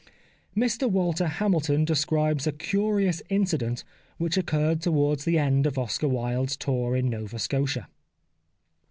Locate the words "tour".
6.57-6.95